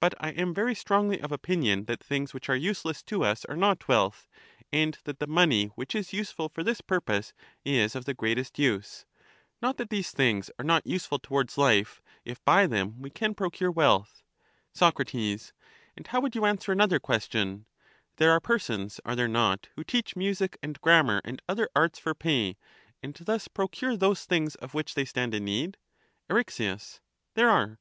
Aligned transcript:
But 0.00 0.16
I 0.18 0.30
am 0.30 0.52
very 0.52 0.74
strongly 0.74 1.20
of 1.20 1.30
opinion 1.30 1.84
that 1.84 2.02
things 2.02 2.34
which 2.34 2.48
are 2.48 2.56
useless 2.56 3.04
to 3.04 3.22
us 3.22 3.44
are 3.44 3.54
not 3.54 3.86
wealth, 3.86 4.26
and 4.72 4.98
that 5.04 5.20
the 5.20 5.28
money 5.28 5.66
which 5.76 5.94
is 5.94 6.12
useful 6.12 6.48
for 6.48 6.64
this 6.64 6.80
purpose 6.80 7.32
is 7.64 7.94
of 7.94 8.04
the 8.04 8.12
greatest 8.12 8.58
use; 8.58 9.06
not 9.62 9.76
that 9.76 9.88
these 9.88 10.10
things 10.10 10.50
are 10.58 10.64
not 10.64 10.88
useful 10.88 11.20
towards 11.20 11.56
life, 11.56 12.02
if 12.24 12.44
by 12.44 12.66
them 12.66 13.00
we 13.00 13.10
can 13.10 13.32
procure 13.32 13.70
wealth. 13.70 14.24
Soc. 14.72 14.98
And 15.14 15.52
how 16.06 16.20
would 16.20 16.34
you 16.34 16.46
answer 16.46 16.72
another 16.72 16.98
question? 16.98 17.64
There 18.16 18.26
The 18.26 18.32
arts 18.32 18.40
too 18.46 18.52
are 18.52 18.52
persons, 18.54 19.00
are 19.04 19.14
there 19.14 19.28
not, 19.28 19.68
who 19.76 19.84
teach 19.84 20.16
music 20.16 20.58
and 20.64 20.80
grammar 20.80 21.20
J*5 21.22 21.22
^^hem 21.22 21.28
and 21.30 21.42
other 21.48 21.68
arts 21.76 22.00
for 22.00 22.14
pay, 22.16 22.56
and 23.04 23.14
thus 23.14 23.46
procure 23.46 23.96
those 23.96 24.24
things 24.24 24.56
of 24.56 24.60
the 24.60 24.64
needs 24.64 24.64
of 24.64 24.74
which 24.74 24.94
they 24.94 25.04
stand 25.04 25.32
in 25.32 25.44
need? 25.44 25.76
£edare 26.28 26.50
satis" 26.50 26.96
Eryx. 27.00 27.00
There 27.36 27.48
are. 27.50 27.78